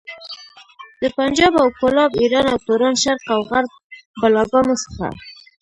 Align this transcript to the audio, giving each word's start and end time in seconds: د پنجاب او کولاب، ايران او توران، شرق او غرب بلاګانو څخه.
د 1.01 1.03
پنجاب 1.17 1.53
او 1.61 1.67
کولاب، 1.79 2.11
ايران 2.21 2.45
او 2.51 2.57
توران، 2.65 2.95
شرق 3.03 3.25
او 3.35 3.41
غرب 3.49 3.71
بلاګانو 4.21 4.75
څخه. 4.83 5.05